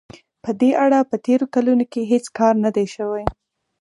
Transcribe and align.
په 0.43 0.51
دې 0.59 0.71
اړه 0.85 0.99
په 1.09 1.15
تېرو 1.25 1.45
کلونو 1.55 1.83
کې 1.91 2.09
هېڅ 2.11 2.25
کار 2.37 2.53
نه 2.65 2.69
دی 2.75 2.85
شوی. 2.95 3.23